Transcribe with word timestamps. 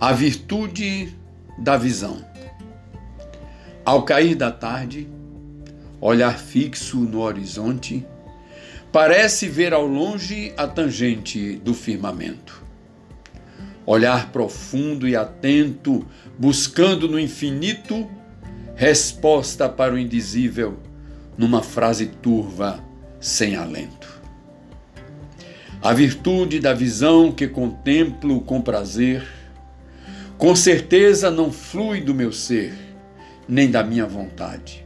A 0.00 0.12
virtude 0.12 1.14
da 1.58 1.76
visão. 1.76 2.24
Ao 3.84 4.02
cair 4.02 4.34
da 4.34 4.50
tarde, 4.50 5.06
olhar 6.00 6.38
fixo 6.38 7.00
no 7.00 7.20
horizonte, 7.20 8.06
parece 8.90 9.46
ver 9.46 9.74
ao 9.74 9.86
longe 9.86 10.54
a 10.56 10.66
tangente 10.66 11.56
do 11.56 11.74
firmamento. 11.74 12.62
Olhar 13.84 14.32
profundo 14.32 15.06
e 15.06 15.14
atento, 15.14 16.06
buscando 16.38 17.06
no 17.06 17.20
infinito 17.20 18.08
resposta 18.74 19.68
para 19.68 19.92
o 19.92 19.98
indizível, 19.98 20.78
numa 21.36 21.62
frase 21.62 22.06
turva, 22.06 22.82
sem 23.20 23.54
alento. 23.54 24.08
A 25.82 25.92
virtude 25.92 26.58
da 26.58 26.72
visão 26.72 27.30
que 27.30 27.46
contemplo 27.46 28.40
com 28.40 28.62
prazer, 28.62 29.39
com 30.40 30.56
certeza 30.56 31.30
não 31.30 31.52
flui 31.52 32.00
do 32.00 32.14
meu 32.14 32.32
ser, 32.32 32.72
nem 33.46 33.70
da 33.70 33.84
minha 33.84 34.06
vontade. 34.06 34.82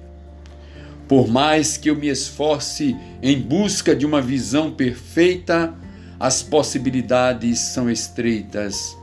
Por 1.06 1.28
mais 1.28 1.76
que 1.76 1.88
eu 1.88 1.94
me 1.94 2.08
esforce 2.08 2.96
em 3.22 3.40
busca 3.40 3.94
de 3.94 4.04
uma 4.04 4.20
visão 4.20 4.72
perfeita, 4.72 5.72
as 6.18 6.42
possibilidades 6.42 7.60
são 7.60 7.88
estreitas 7.88 8.98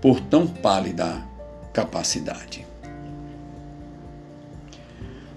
por 0.00 0.18
tão 0.18 0.44
pálida 0.44 1.22
capacidade. 1.72 2.66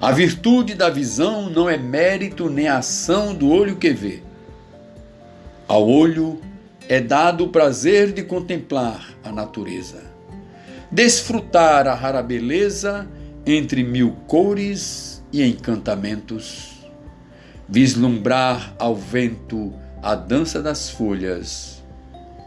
A 0.02 0.12
virtude 0.12 0.74
da 0.74 0.90
visão 0.90 1.48
não 1.48 1.70
é 1.70 1.78
mérito 1.78 2.50
nem 2.50 2.68
ação 2.68 3.36
do 3.36 3.50
olho 3.52 3.76
que 3.76 3.92
vê. 3.92 4.24
Ao 5.68 5.88
olho 5.88 6.42
é 6.90 7.00
dado 7.00 7.44
o 7.44 7.50
prazer 7.50 8.12
de 8.12 8.24
contemplar 8.24 9.14
a 9.24 9.32
natureza 9.32 10.16
desfrutar 10.92 11.88
a 11.88 11.94
rara 11.94 12.22
beleza 12.22 13.08
entre 13.46 13.84
mil 13.84 14.12
cores 14.28 15.24
e 15.32 15.44
encantamentos, 15.44 16.72
vislumbrar 17.68 18.74
ao 18.80 18.96
vento 18.96 19.74
a 20.02 20.16
dança 20.16 20.62
das 20.62 20.90
folhas 20.90 21.84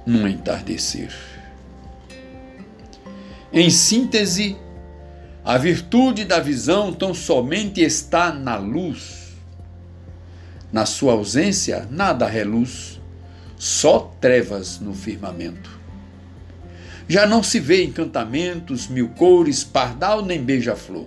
num 0.06 0.26
entardecer. 0.26 1.12
Em 3.52 3.70
síntese, 3.70 4.56
a 5.44 5.56
virtude 5.56 6.24
da 6.24 6.40
visão 6.40 6.92
tão 6.92 7.14
somente 7.14 7.80
está 7.80 8.32
na 8.32 8.56
luz. 8.56 9.34
Na 10.70 10.84
sua 10.84 11.14
ausência, 11.14 11.88
nada 11.90 12.26
reluz, 12.26 13.00
só 13.56 14.14
trevas 14.20 14.78
no 14.78 14.92
firmamento. 14.92 15.78
Já 17.08 17.26
não 17.26 17.42
se 17.42 17.58
vê 17.58 17.84
encantamentos, 17.84 18.86
mil 18.86 19.08
cores, 19.08 19.64
pardal 19.64 20.22
nem 20.22 20.42
beija-flor. 20.44 21.06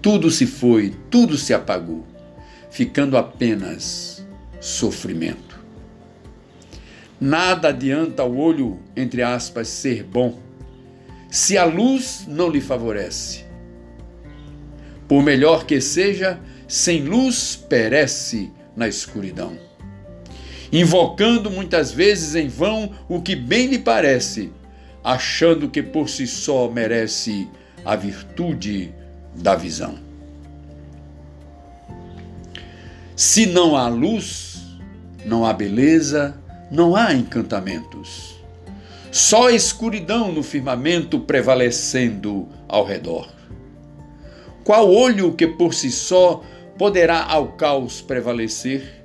Tudo 0.00 0.30
se 0.30 0.46
foi, 0.46 0.94
tudo 1.10 1.36
se 1.36 1.52
apagou, 1.52 2.06
ficando 2.70 3.16
apenas 3.16 4.24
sofrimento. 4.60 5.58
Nada 7.20 7.70
adianta 7.70 8.22
ao 8.22 8.36
olho, 8.36 8.78
entre 8.96 9.22
aspas, 9.22 9.66
ser 9.66 10.04
bom, 10.04 10.38
se 11.28 11.58
a 11.58 11.64
luz 11.64 12.24
não 12.28 12.48
lhe 12.48 12.60
favorece. 12.60 13.44
Por 15.08 15.20
melhor 15.20 15.66
que 15.66 15.80
seja, 15.80 16.38
sem 16.68 17.02
luz 17.02 17.56
perece 17.56 18.52
na 18.76 18.86
escuridão 18.86 19.67
invocando 20.72 21.50
muitas 21.50 21.92
vezes 21.92 22.34
em 22.34 22.48
vão 22.48 22.90
o 23.08 23.20
que 23.20 23.34
bem 23.34 23.66
lhe 23.66 23.78
parece, 23.78 24.52
achando 25.02 25.68
que 25.68 25.82
por 25.82 26.08
si 26.08 26.26
só 26.26 26.68
merece 26.70 27.48
a 27.84 27.96
virtude 27.96 28.92
da 29.34 29.54
visão. 29.54 29.98
Se 33.16 33.46
não 33.46 33.76
há 33.76 33.88
luz, 33.88 34.62
não 35.24 35.44
há 35.44 35.52
beleza, 35.52 36.38
não 36.70 36.94
há 36.94 37.12
encantamentos. 37.14 38.36
Só 39.10 39.50
escuridão 39.50 40.30
no 40.30 40.42
firmamento 40.42 41.18
prevalecendo 41.18 42.48
ao 42.68 42.84
redor. 42.84 43.28
Qual 44.62 44.92
olho 44.92 45.32
que 45.32 45.46
por 45.46 45.72
si 45.72 45.90
só 45.90 46.42
poderá 46.76 47.24
ao 47.24 47.52
caos 47.52 48.02
prevalecer? 48.02 48.97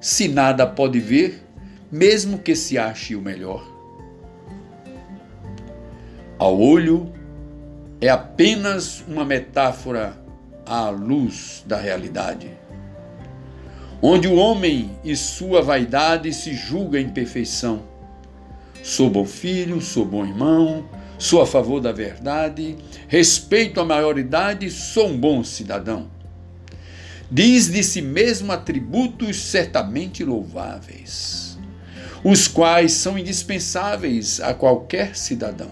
Se 0.00 0.28
nada 0.28 0.66
pode 0.66 0.98
ver, 0.98 1.44
mesmo 1.92 2.38
que 2.38 2.56
se 2.56 2.78
ache 2.78 3.14
o 3.14 3.20
melhor. 3.20 3.68
Ao 6.38 6.58
olho, 6.58 7.12
é 8.00 8.08
apenas 8.08 9.04
uma 9.06 9.24
metáfora 9.24 10.16
à 10.64 10.88
luz 10.88 11.62
da 11.66 11.76
realidade, 11.76 12.50
onde 14.00 14.26
o 14.26 14.36
homem 14.36 14.90
e 15.04 15.14
sua 15.14 15.60
vaidade 15.60 16.32
se 16.32 16.54
julga 16.54 16.98
em 16.98 17.10
perfeição. 17.10 17.82
Sou 18.82 19.10
bom 19.10 19.26
filho, 19.26 19.82
sou 19.82 20.06
bom 20.06 20.24
irmão, 20.24 20.88
sou 21.18 21.42
a 21.42 21.46
favor 21.46 21.80
da 21.80 21.92
verdade, 21.92 22.78
respeito 23.06 23.78
a 23.78 23.84
maioridade, 23.84 24.70
sou 24.70 25.08
um 25.08 25.18
bom 25.18 25.44
cidadão 25.44 26.19
diz 27.30 27.68
de 27.68 27.82
si 27.84 28.02
mesmo 28.02 28.50
atributos 28.50 29.36
certamente 29.36 30.24
louváveis, 30.24 31.58
os 32.24 32.48
quais 32.48 32.92
são 32.92 33.16
indispensáveis 33.16 34.40
a 34.40 34.52
qualquer 34.52 35.16
cidadão. 35.16 35.70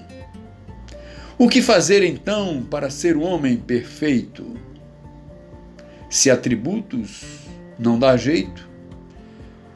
O 1.36 1.48
que 1.48 1.60
fazer 1.60 2.02
então 2.02 2.62
para 2.68 2.90
ser 2.90 3.16
um 3.16 3.22
homem 3.22 3.56
perfeito? 3.56 4.56
Se 6.08 6.30
atributos 6.30 7.22
não 7.78 7.98
dá 7.98 8.16
jeito, 8.16 8.68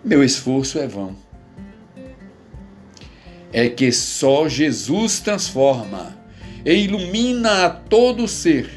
meu 0.05 0.25
esforço 0.25 0.79
é 0.79 0.87
vão. 0.87 1.17
É 3.53 3.69
que 3.69 3.93
só 3.93 4.49
Jesus 4.49 5.21
transforma 5.21 6.17
e 6.65 6.73
ilumina 6.73 7.67
a 7.67 7.71
todo 7.71 8.27
ser 8.27 8.69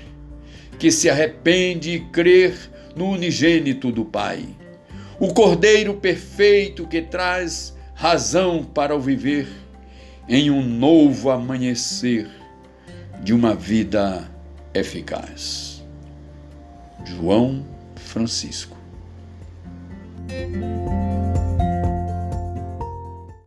que 0.77 0.91
se 0.91 1.09
arrepende 1.09 1.91
e 1.91 1.99
crer 2.01 2.74
no 2.95 3.09
unigênito 3.09 3.91
do 3.91 4.05
Pai, 4.05 4.45
o 5.19 5.33
Cordeiro 5.33 5.95
perfeito 5.95 6.87
que 6.87 7.01
traz 7.01 7.75
razão 7.93 8.63
para 8.63 8.95
o 8.95 8.99
viver 8.99 9.47
em 10.27 10.49
um 10.49 10.63
novo 10.63 11.29
amanhecer 11.29 12.29
de 13.21 13.33
uma 13.33 13.53
vida 13.53 14.29
eficaz. 14.73 15.83
João 17.05 17.65
Francisco. 17.95 18.75